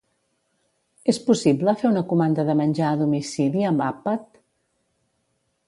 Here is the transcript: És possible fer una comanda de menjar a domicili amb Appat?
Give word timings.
És 1.13 1.19
possible 1.27 1.75
fer 1.81 1.91
una 1.91 2.03
comanda 2.13 2.47
de 2.49 2.57
menjar 2.63 2.87
a 2.93 2.99
domicili 3.03 3.69
amb 3.73 3.87
Appat? 3.91 4.27